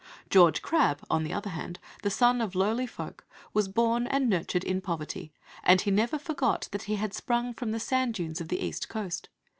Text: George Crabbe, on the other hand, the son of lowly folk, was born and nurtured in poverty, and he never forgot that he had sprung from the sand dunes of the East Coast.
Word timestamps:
George 0.31 0.63
Crabbe, 0.63 1.01
on 1.11 1.23
the 1.23 1.31
other 1.31 1.51
hand, 1.51 1.77
the 2.01 2.09
son 2.09 2.41
of 2.41 2.55
lowly 2.55 2.87
folk, 2.87 3.23
was 3.53 3.67
born 3.67 4.07
and 4.07 4.27
nurtured 4.31 4.63
in 4.63 4.81
poverty, 4.81 5.31
and 5.63 5.81
he 5.81 5.91
never 5.91 6.17
forgot 6.17 6.67
that 6.71 6.81
he 6.89 6.95
had 6.95 7.13
sprung 7.13 7.53
from 7.53 7.69
the 7.69 7.79
sand 7.79 8.15
dunes 8.15 8.41
of 8.41 8.47
the 8.47 8.65
East 8.65 8.89
Coast. 8.89 9.29